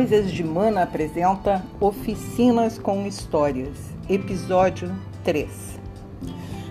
Coisas 0.00 0.32
de 0.32 0.42
Mana 0.42 0.84
apresenta 0.84 1.62
Oficinas 1.78 2.78
com 2.78 3.06
Histórias, 3.06 3.76
episódio 4.08 4.90
3. 5.24 5.78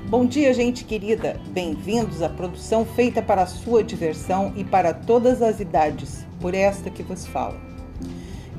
Bom 0.07 0.25
dia, 0.25 0.51
gente 0.51 0.83
querida. 0.83 1.39
Bem-vindos 1.51 2.23
à 2.23 2.27
produção 2.27 2.83
feita 2.83 3.21
para 3.21 3.43
a 3.43 3.45
sua 3.45 3.83
diversão 3.83 4.51
e 4.55 4.63
para 4.63 4.95
todas 4.95 5.43
as 5.43 5.59
idades, 5.59 6.25
por 6.41 6.55
esta 6.55 6.89
que 6.89 7.03
vos 7.03 7.27
falo. 7.27 7.55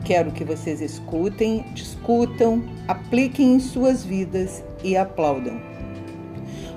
Quero 0.04 0.30
que 0.30 0.44
vocês 0.44 0.80
escutem, 0.80 1.64
discutam, 1.74 2.62
apliquem 2.86 3.54
em 3.54 3.58
suas 3.58 4.04
vidas 4.04 4.62
e 4.84 4.96
aplaudam. 4.96 5.60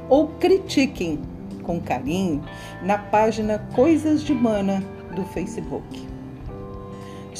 Ou 0.09 0.29
critiquem 0.39 1.19
com 1.61 1.79
carinho 1.79 2.43
na 2.81 2.97
página 2.97 3.59
Coisas 3.75 4.23
de 4.23 4.33
Mana 4.33 4.83
do 5.15 5.23
Facebook. 5.25 6.12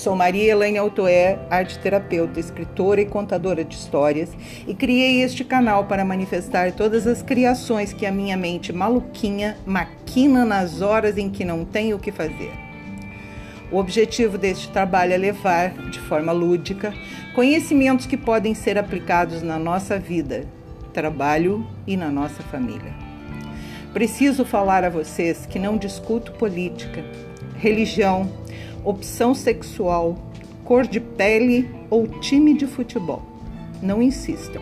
Sou 0.04 0.18
Maria 0.18 0.52
Elaine 0.52 0.78
Altoé, 0.78 1.40
arte 1.50 1.80
terapeuta, 1.80 2.38
escritora 2.38 3.00
e 3.00 3.06
contadora 3.06 3.64
de 3.64 3.74
histórias, 3.74 4.32
e 4.68 4.76
criei 4.76 5.22
este 5.22 5.46
canal 5.46 5.86
para 5.86 6.04
manifestar 6.04 6.74
todas 6.74 7.08
as 7.08 7.22
criações 7.22 7.94
que 7.94 8.06
a 8.06 8.12
minha 8.12 8.36
mente 8.36 8.74
maluquinha 8.74 9.56
maquina 9.66 10.44
nas 10.44 10.82
horas 10.82 11.18
em 11.18 11.30
que 11.30 11.46
não 11.46 11.64
tenho 11.64 11.96
o 11.96 12.00
que 12.02 12.12
fazer. 12.12 12.52
O 13.72 13.78
objetivo 13.78 14.38
deste 14.38 14.68
trabalho 14.72 15.14
é 15.14 15.18
levar, 15.18 15.70
de 15.90 16.00
forma 16.00 16.34
lúdica, 16.34 16.94
conhecimentos 17.34 18.06
que 18.06 18.18
podem 18.18 18.54
ser 18.54 18.78
aplicados 18.78 19.42
na 19.42 19.58
nossa 19.58 19.98
vida, 19.98 20.44
trabalho 20.92 21.66
e 21.88 21.96
na 21.96 22.10
nossa 22.10 22.44
família. 22.44 22.94
Preciso 23.94 24.44
falar 24.44 24.84
a 24.84 24.90
vocês 24.90 25.46
que 25.46 25.58
não 25.58 25.78
discuto 25.78 26.34
política, 26.34 27.06
religião, 27.56 28.43
opção 28.84 29.34
sexual, 29.34 30.18
cor 30.64 30.86
de 30.86 31.00
pele 31.00 31.70
ou 31.90 32.08
time 32.08 32.54
de 32.54 32.68
futebol. 32.68 33.22
Não 33.82 34.02
insistam. 34.02 34.62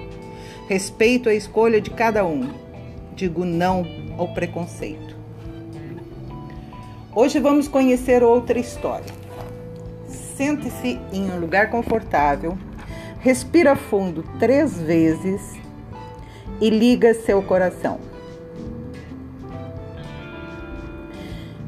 Respeito 0.67 1.29
a 1.29 1.33
escolha 1.33 1.81
de 1.81 1.89
cada 1.89 2.25
um. 2.25 2.49
Digo 3.15 3.45
não 3.45 3.85
ao 4.17 4.27
preconceito. 4.33 5.15
Hoje 7.13 7.39
vamos 7.39 7.67
conhecer 7.67 8.23
outra 8.23 8.57
história. 8.57 9.13
Sente-se 10.07 10.99
em 11.11 11.29
um 11.29 11.39
lugar 11.39 11.69
confortável, 11.69 12.57
respira 13.19 13.75
fundo 13.75 14.23
três 14.39 14.79
vezes 14.79 15.41
e 16.61 16.69
liga 16.69 17.13
seu 17.13 17.41
coração. 17.43 17.99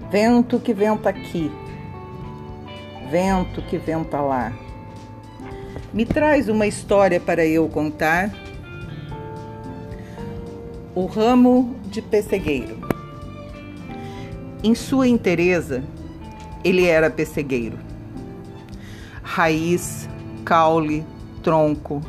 Vento 0.10 0.60
que 0.60 0.74
venta 0.74 1.10
aqui, 1.10 1.52
vento 3.14 3.62
que 3.62 3.78
venta 3.78 4.20
lá. 4.20 4.52
Me 5.94 6.04
traz 6.04 6.50
uma 6.50 6.66
história 6.66 7.20
para 7.20 7.46
eu 7.46 7.70
contar. 7.70 8.34
O 10.96 11.06
ramo 11.06 11.76
de 11.86 12.02
pessegueiro. 12.02 12.80
Em 14.64 14.74
sua 14.74 15.08
inteireza, 15.08 15.84
ele 16.64 16.88
era 16.88 17.12
pessegueiro. 17.12 17.78
Raiz, 19.22 20.10
caule, 20.44 21.06
tronco, 21.44 22.02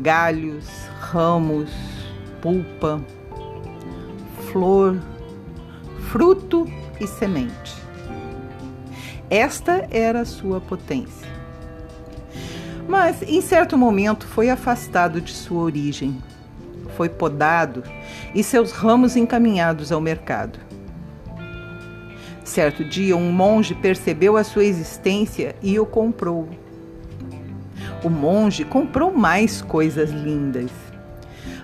galhos, 0.00 0.66
ramos, 0.98 1.70
pulpa, 2.42 3.00
flor, 4.50 4.98
fruto 6.10 6.66
e 7.00 7.06
semente. 7.06 7.83
Esta 9.30 9.86
era 9.90 10.24
sua 10.24 10.60
potência. 10.60 11.28
Mas, 12.86 13.22
em 13.22 13.40
certo 13.40 13.78
momento, 13.78 14.26
foi 14.26 14.50
afastado 14.50 15.20
de 15.20 15.32
sua 15.32 15.62
origem, 15.62 16.22
foi 16.96 17.08
podado 17.08 17.82
e 18.34 18.42
seus 18.42 18.72
ramos 18.72 19.16
encaminhados 19.16 19.90
ao 19.90 20.00
mercado. 20.00 20.58
Certo 22.44 22.84
dia, 22.84 23.16
um 23.16 23.32
monge 23.32 23.74
percebeu 23.74 24.36
a 24.36 24.44
sua 24.44 24.64
existência 24.64 25.56
e 25.62 25.78
o 25.78 25.86
comprou. 25.86 26.48
O 28.04 28.10
monge 28.10 28.64
comprou 28.64 29.10
mais 29.10 29.62
coisas 29.62 30.10
lindas 30.10 30.70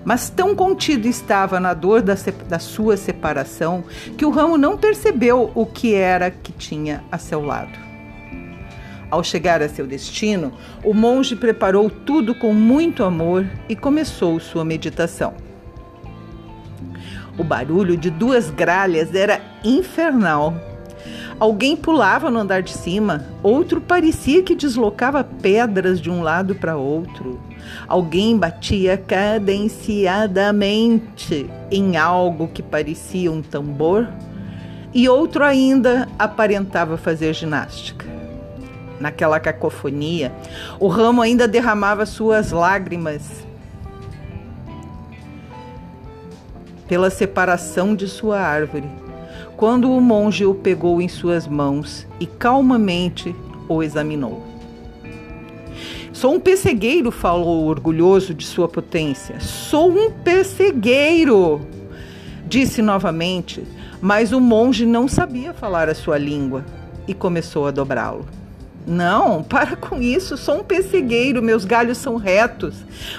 mas 0.04 0.30
tão 0.30 0.54
contido 0.54 1.06
estava 1.06 1.60
na 1.60 1.74
dor 1.74 2.02
da, 2.02 2.14
da, 2.48 2.58
sua 2.58 2.96
separação 2.96 3.84
que 4.16 4.24
o 4.24 4.30
ramo 4.30 4.56
não 4.56 4.76
percebeu 4.76 5.50
o 5.54 5.66
que 5.66 5.94
era 5.94 6.30
que 6.30 6.52
tinha 6.52 7.04
a 7.10 7.18
seu 7.18 7.44
lado. 7.44 7.78
Ao 9.10 9.24
chegar 9.24 9.60
a 9.60 9.68
seu 9.68 9.86
destino, 9.86 10.52
o 10.84 10.94
monge 10.94 11.34
preparou 11.34 11.90
tudo 11.90 12.34
com 12.34 12.52
muito 12.52 13.02
amor 13.02 13.44
e 13.68 13.74
começou 13.74 14.38
sua 14.38 14.64
meditação. 14.64 15.34
O 17.36 17.42
barulho 17.42 17.96
de 17.96 18.10
duas 18.10 18.50
gralhas 18.50 19.14
era 19.14 19.40
infernal 19.64 20.54
Alguém 21.40 21.74
pulava 21.74 22.30
no 22.30 22.38
andar 22.38 22.62
de 22.62 22.70
cima, 22.70 23.24
outro 23.42 23.80
parecia 23.80 24.42
que 24.42 24.54
deslocava 24.54 25.24
pedras 25.24 25.98
de 25.98 26.10
um 26.10 26.20
lado 26.20 26.54
para 26.54 26.76
outro. 26.76 27.40
Alguém 27.88 28.36
batia 28.36 28.98
cadenciadamente 28.98 31.48
em 31.70 31.96
algo 31.96 32.48
que 32.48 32.62
parecia 32.62 33.32
um 33.32 33.40
tambor, 33.40 34.06
e 34.92 35.08
outro 35.08 35.42
ainda 35.42 36.06
aparentava 36.18 36.98
fazer 36.98 37.32
ginástica. 37.32 38.04
Naquela 39.00 39.40
cacofonia, 39.40 40.30
o 40.78 40.88
ramo 40.88 41.22
ainda 41.22 41.48
derramava 41.48 42.04
suas 42.04 42.50
lágrimas 42.50 43.46
pela 46.86 47.08
separação 47.08 47.94
de 47.94 48.06
sua 48.06 48.40
árvore 48.40 49.09
quando 49.60 49.92
o 49.92 50.00
monge 50.00 50.46
o 50.46 50.54
pegou 50.54 51.02
em 51.02 51.06
suas 51.06 51.46
mãos 51.46 52.06
e 52.18 52.24
calmamente 52.24 53.36
o 53.68 53.82
examinou. 53.82 54.42
Sou 56.14 56.32
um 56.32 56.40
pessegueiro, 56.40 57.10
falou 57.10 57.66
orgulhoso 57.66 58.32
de 58.32 58.46
sua 58.46 58.66
potência. 58.66 59.38
Sou 59.38 59.90
um 59.90 60.10
pessegueiro, 60.10 61.60
disse 62.48 62.80
novamente, 62.80 63.62
mas 64.00 64.32
o 64.32 64.40
monge 64.40 64.86
não 64.86 65.06
sabia 65.06 65.52
falar 65.52 65.90
a 65.90 65.94
sua 65.94 66.16
língua 66.16 66.64
e 67.06 67.12
começou 67.12 67.66
a 67.66 67.70
dobrá-lo. 67.70 68.24
Não, 68.86 69.42
para 69.42 69.76
com 69.76 70.00
isso, 70.00 70.38
sou 70.38 70.60
um 70.60 70.64
pessegueiro, 70.64 71.42
meus 71.42 71.66
galhos 71.66 71.98
são 71.98 72.16
retos. 72.16 72.76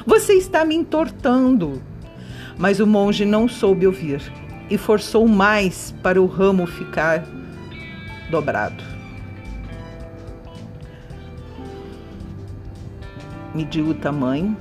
Você 0.07 0.33
está 0.33 0.65
me 0.65 0.73
entortando. 0.73 1.79
Mas 2.57 2.79
o 2.79 2.87
monge 2.87 3.25
não 3.25 3.47
soube 3.47 3.85
ouvir 3.85 4.40
e 4.71 4.77
forçou 4.77 5.27
mais 5.27 5.93
para 6.01 6.19
o 6.19 6.25
ramo 6.25 6.65
ficar 6.65 7.25
dobrado. 8.29 8.81
Mediu 13.53 13.89
o 13.89 13.93
tamanho 13.93 14.55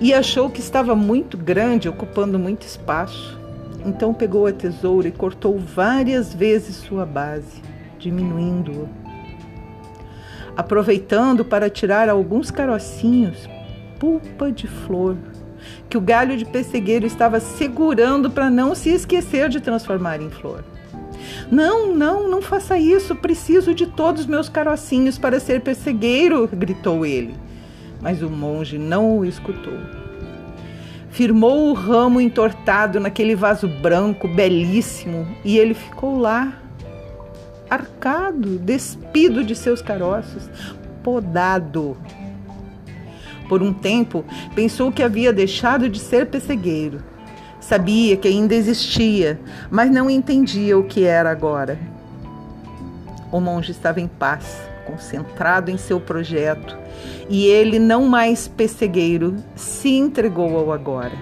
e 0.00 0.12
achou 0.12 0.50
que 0.50 0.58
estava 0.58 0.96
muito 0.96 1.38
grande, 1.38 1.88
ocupando 1.88 2.36
muito 2.36 2.62
espaço. 2.62 3.38
Então 3.86 4.12
pegou 4.12 4.48
a 4.48 4.52
tesoura 4.52 5.06
e 5.06 5.12
cortou 5.12 5.56
várias 5.56 6.34
vezes 6.34 6.74
sua 6.74 7.06
base, 7.06 7.62
diminuindo-o. 7.96 8.88
Aproveitando 10.56 11.44
para 11.44 11.70
tirar 11.70 12.08
alguns 12.08 12.50
carocinhos, 12.50 13.48
pulpa 14.00 14.50
de 14.50 14.66
flor 14.66 15.16
que 15.88 15.96
o 15.96 16.00
galho 16.00 16.36
de 16.36 16.44
pessegueiro 16.44 17.06
estava 17.06 17.40
segurando 17.40 18.30
para 18.30 18.50
não 18.50 18.74
se 18.74 18.90
esquecer 18.90 19.48
de 19.48 19.60
transformar 19.60 20.20
em 20.20 20.30
flor. 20.30 20.64
Não, 21.50 21.94
não, 21.94 22.28
não 22.28 22.42
faça 22.42 22.78
isso. 22.78 23.14
Preciso 23.16 23.74
de 23.74 23.86
todos 23.86 24.22
os 24.22 24.26
meus 24.26 24.48
carocinhos 24.48 25.18
para 25.18 25.40
ser 25.40 25.60
pessegueiro, 25.60 26.48
gritou 26.48 27.04
ele. 27.04 27.34
Mas 28.00 28.22
o 28.22 28.30
monge 28.30 28.78
não 28.78 29.18
o 29.18 29.24
escutou. 29.24 29.78
Firmou 31.10 31.70
o 31.70 31.72
ramo 31.72 32.20
entortado 32.20 33.00
naquele 33.00 33.34
vaso 33.34 33.66
branco 33.66 34.28
belíssimo 34.28 35.26
e 35.44 35.58
ele 35.58 35.74
ficou 35.74 36.18
lá, 36.18 36.60
arcado, 37.68 38.58
despido 38.58 39.42
de 39.42 39.56
seus 39.56 39.82
caroços, 39.82 40.48
podado 41.02 41.96
por 43.48 43.62
um 43.62 43.72
tempo, 43.72 44.24
pensou 44.54 44.92
que 44.92 45.02
havia 45.02 45.32
deixado 45.32 45.88
de 45.88 45.98
ser 45.98 46.26
pessegueiro. 46.26 47.02
Sabia 47.60 48.16
que 48.16 48.28
ainda 48.28 48.54
existia, 48.54 49.40
mas 49.70 49.90
não 49.90 50.08
entendia 50.08 50.78
o 50.78 50.84
que 50.84 51.04
era 51.04 51.30
agora. 51.30 51.78
O 53.32 53.40
monge 53.40 53.72
estava 53.72 54.00
em 54.00 54.08
paz, 54.08 54.62
concentrado 54.86 55.70
em 55.70 55.76
seu 55.76 56.00
projeto, 56.00 56.78
e 57.28 57.46
ele, 57.46 57.78
não 57.78 58.06
mais 58.06 58.48
pessegueiro, 58.48 59.36
se 59.54 59.90
entregou 59.90 60.56
ao 60.56 60.72
agora. 60.72 61.12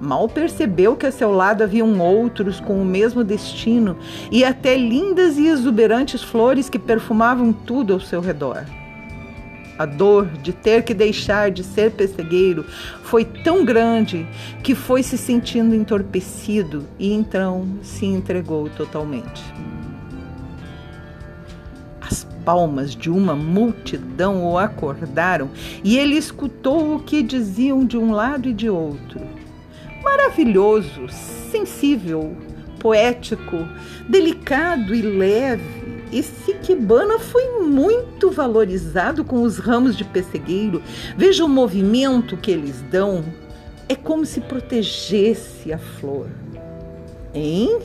Mal 0.00 0.28
percebeu 0.28 0.96
que 0.96 1.06
a 1.06 1.12
seu 1.12 1.30
lado 1.30 1.62
haviam 1.62 1.98
outros 2.00 2.58
com 2.58 2.80
o 2.80 2.84
mesmo 2.84 3.22
destino 3.22 3.96
e 4.30 4.44
até 4.44 4.76
lindas 4.76 5.38
e 5.38 5.46
exuberantes 5.46 6.22
flores 6.22 6.68
que 6.68 6.78
perfumavam 6.78 7.52
tudo 7.52 7.94
ao 7.94 8.00
seu 8.00 8.20
redor. 8.20 8.64
A 9.76 9.86
dor 9.86 10.26
de 10.26 10.52
ter 10.52 10.84
que 10.84 10.94
deixar 10.94 11.50
de 11.50 11.64
ser 11.64 11.90
pessegueiro 11.90 12.64
foi 13.02 13.24
tão 13.24 13.64
grande 13.64 14.26
que 14.62 14.74
foi 14.74 15.02
se 15.02 15.18
sentindo 15.18 15.74
entorpecido 15.74 16.86
e 16.98 17.12
então 17.12 17.66
se 17.82 18.06
entregou 18.06 18.68
totalmente. 18.70 19.42
As 22.00 22.22
palmas 22.44 22.94
de 22.94 23.10
uma 23.10 23.34
multidão 23.34 24.44
o 24.44 24.56
acordaram 24.56 25.50
e 25.82 25.98
ele 25.98 26.16
escutou 26.16 26.94
o 26.94 27.00
que 27.00 27.22
diziam 27.22 27.84
de 27.84 27.98
um 27.98 28.12
lado 28.12 28.48
e 28.48 28.52
de 28.52 28.70
outro. 28.70 29.20
Maravilhoso, 30.04 31.08
sensível, 31.50 32.36
poético, 32.78 33.66
delicado 34.08 34.94
e 34.94 35.02
leve 35.02 35.83
esse 36.18 36.52
Ikebana 36.52 37.18
foi 37.18 37.60
muito 37.60 38.30
valorizado 38.30 39.24
com 39.24 39.42
os 39.42 39.58
ramos 39.58 39.96
de 39.96 40.04
pessegueiro. 40.04 40.82
Veja 41.16 41.44
o 41.44 41.48
movimento 41.48 42.36
que 42.36 42.50
eles 42.50 42.80
dão. 42.90 43.24
É 43.88 43.96
como 43.96 44.24
se 44.24 44.40
protegesse 44.40 45.72
a 45.72 45.78
flor. 45.78 46.28
Hein? 47.34 47.78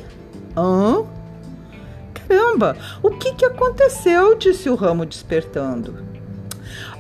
Hã? 0.56 1.04
Caramba, 2.14 2.78
o 3.02 3.10
que, 3.12 3.34
que 3.34 3.46
aconteceu? 3.46 4.36
disse 4.36 4.70
o 4.70 4.76
ramo 4.76 5.06
despertando. 5.06 5.98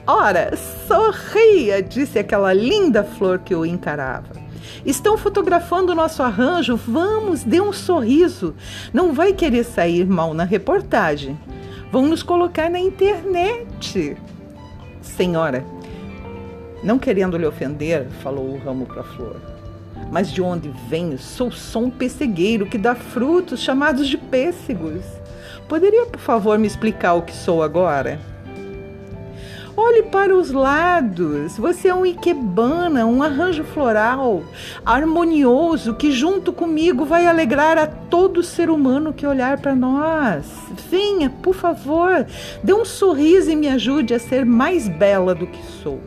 Ora, 0.08 0.58
sorria, 0.88 1.84
disse 1.84 2.18
aquela 2.18 2.52
linda 2.52 3.04
flor 3.04 3.38
que 3.38 3.54
o 3.54 3.64
encarava. 3.64 4.39
Estão 4.86 5.18
fotografando 5.18 5.92
o 5.92 5.96
nosso 5.96 6.24
arranjo. 6.24 6.76
Vamos, 6.76 7.44
dê 7.44 7.60
um 7.62 7.74
sorriso. 7.74 8.56
Não 8.94 9.14
vai 9.14 9.34
querer 9.34 9.64
sair 9.64 10.06
mal 10.06 10.34
na 10.34 10.44
reportagem. 10.44 11.38
Vão 11.92 12.08
nos 12.08 12.24
colocar 12.24 12.70
na 12.70 12.80
internet. 12.80 14.18
Senhora, 15.02 15.66
não 16.84 17.00
querendo 17.00 17.38
lhe 17.38 17.46
ofender, 17.46 18.08
falou 18.24 18.54
o 18.54 18.58
ramo 18.58 18.86
para 18.86 19.02
a 19.02 19.04
flor. 19.04 19.42
Mas 20.12 20.32
de 20.32 20.42
onde 20.42 20.72
venho? 20.88 21.18
Sou 21.18 21.52
só 21.52 21.80
um 21.80 21.90
pessegueiro 21.90 22.66
que 22.66 22.78
dá 22.78 22.96
frutos 22.96 23.60
chamados 23.60 24.08
de 24.08 24.18
pêssegos. 24.18 25.04
Poderia, 25.68 26.06
por 26.06 26.20
favor, 26.20 26.58
me 26.58 26.68
explicar 26.68 27.14
o 27.14 27.22
que 27.22 27.34
sou 27.34 27.62
agora? 27.62 28.20
Olhe 29.76 30.04
para 30.04 30.36
os 30.36 30.52
lados. 30.52 31.58
Você 31.58 31.88
é 31.88 31.94
um 31.94 32.06
ikebana, 32.06 33.06
um 33.06 33.24
arranjo 33.24 33.64
floral 33.64 34.44
harmonioso 34.86 35.94
que 35.94 36.12
junto 36.12 36.52
comigo 36.52 37.06
vai 37.06 37.26
alegrar 37.26 37.78
a 37.78 37.88
todo 37.88 38.44
ser 38.44 38.70
humano 38.70 39.14
que 39.14 39.26
olhar 39.26 39.60
para 39.60 39.76
nós. 39.76 40.46
Venha, 40.90 41.30
por 41.30 41.56
favor, 41.56 42.26
dê 42.64 42.74
um 42.74 42.86
sorriso 42.86 43.52
e 43.52 43.56
me 43.56 43.68
ajude 43.68 44.14
a 44.14 44.20
ser 44.20 44.46
mais 44.46 44.88
bela 44.88 45.34
do 45.34 45.48
que 45.48 45.64
sou. 45.82 46.00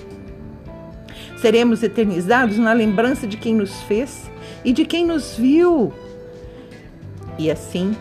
Seremos 1.39 1.83
eternizados 1.83 2.59
na 2.59 2.73
lembrança 2.73 3.27
de 3.27 3.37
quem 3.37 3.55
nos 3.55 3.83
fez 3.83 4.31
e 4.65 4.73
de 4.73 4.85
quem 4.85 5.05
nos 5.07 5.37
viu. 5.37 5.93
E 7.39 7.51
assim 7.51 7.97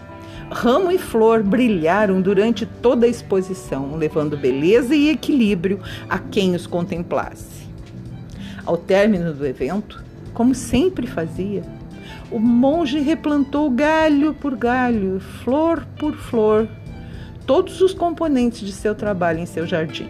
Ramo 0.54 0.92
e 0.92 0.98
flor 0.98 1.42
brilharam 1.42 2.22
durante 2.22 2.66
toda 2.66 3.06
a 3.06 3.10
exposição, 3.10 3.96
levando 3.96 4.36
beleza 4.36 4.94
e 4.94 5.10
equilíbrio 5.10 5.80
a 6.10 6.20
quem 6.20 6.54
os 6.54 6.68
contemplasse. 6.68 7.66
Ao 8.66 8.76
término 8.76 9.34
do 9.34 9.46
evento, 9.46 10.04
como 10.34 10.54
sempre 10.54 11.08
fazia, 11.08 11.64
o 12.30 12.38
monge 12.38 13.00
replantou 13.00 13.70
galho 13.72 14.34
por 14.34 14.58
galho, 14.58 15.22
flor 15.22 15.88
por 15.98 16.16
flor, 16.18 16.68
todos 17.46 17.80
os 17.80 17.94
componentes 17.94 18.60
de 18.60 18.74
seu 18.74 18.94
trabalho 18.94 19.40
em 19.40 19.46
seu 19.46 19.66
jardim. 19.66 20.10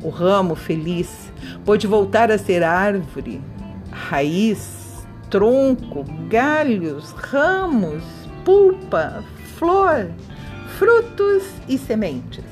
O 0.00 0.10
ramo 0.10 0.54
feliz 0.54 1.32
pôde 1.64 1.88
voltar 1.88 2.30
a 2.30 2.38
ser 2.38 2.62
árvore, 2.62 3.40
raiz, 3.90 5.04
tronco, 5.28 6.04
galhos, 6.28 7.10
ramos, 7.10 8.19
pulpa, 8.44 9.24
flor, 9.56 10.10
frutos 10.78 11.44
e 11.68 11.76
sementes. 11.76 12.44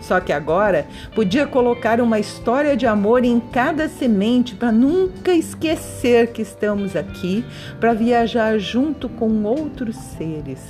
Só 0.00 0.20
que 0.20 0.32
agora 0.34 0.86
podia 1.14 1.46
colocar 1.46 1.98
uma 1.98 2.18
história 2.18 2.76
de 2.76 2.86
amor 2.86 3.24
em 3.24 3.40
cada 3.40 3.88
semente 3.88 4.54
para 4.54 4.70
nunca 4.70 5.32
esquecer 5.32 6.30
que 6.30 6.42
estamos 6.42 6.94
aqui 6.94 7.42
para 7.80 7.94
viajar 7.94 8.58
junto 8.58 9.08
com 9.08 9.44
outros 9.44 9.96
seres 9.96 10.60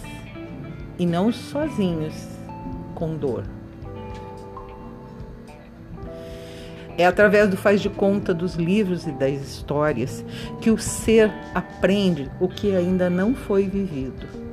e 0.99 1.05
não 1.05 1.33
sozinhos 1.33 2.15
com 2.95 3.17
dor. 3.17 3.43
É 6.97 7.05
através 7.05 7.49
do 7.49 7.57
faz 7.57 7.81
de 7.81 7.91
conta 7.91 8.33
dos 8.33 8.55
livros 8.55 9.07
e 9.07 9.13
das 9.13 9.33
histórias 9.43 10.25
que 10.61 10.71
o 10.71 10.79
ser 10.79 11.33
aprende 11.53 12.31
o 12.39 12.49
que 12.49 12.75
ainda 12.75 13.11
não 13.11 13.35
foi 13.35 13.65
vivido. 13.65 14.45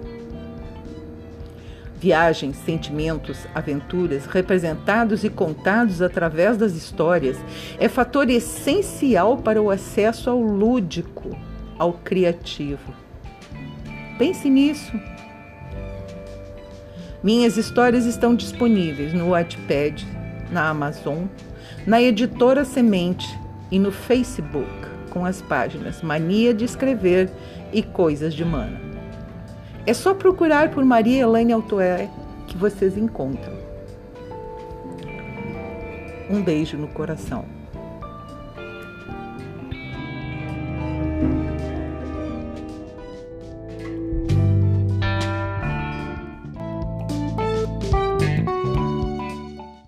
Viagens, 1.99 2.57
sentimentos, 2.65 3.45
aventuras, 3.53 4.25
representados 4.25 5.23
e 5.23 5.29
contados 5.29 6.01
através 6.01 6.57
das 6.57 6.73
histórias, 6.73 7.38
é 7.79 7.88
fator 7.88 8.27
essencial 8.27 9.38
para 9.38 9.61
o 9.61 9.69
acesso 9.69 10.27
ao 10.27 10.41
lúdico, 10.41 11.38
ao 11.77 11.93
criativo. 11.93 12.91
Pense 14.17 14.49
nisso. 14.49 14.91
Minhas 17.23 17.55
histórias 17.55 18.05
estão 18.05 18.33
disponíveis 18.33 19.13
no 19.13 19.29
Wattpad, 19.29 20.03
na 20.51 20.69
Amazon, 20.69 21.25
na 21.86 22.01
editora 22.01 22.65
Semente 22.65 23.39
e 23.71 23.80
no 23.80 23.92
Facebook 23.92 24.68
com 25.12 25.25
as 25.25 25.42
páginas 25.42 26.01
Mania 26.01 26.53
de 26.53 26.65
Escrever 26.65 27.30
e 27.71 27.83
Coisas 27.83 28.33
de 28.33 28.44
Mana. 28.44 28.80
É 29.86 29.94
só 29.94 30.13
procurar 30.13 30.71
por 30.71 30.83
Maria 30.83 31.21
Elaine 31.21 31.53
Altoé 31.53 32.09
que 32.48 32.57
vocês 32.57 32.98
encontram. 32.98 33.53
Um 36.29 36.41
beijo 36.41 36.77
no 36.77 36.88
coração. 36.88 37.61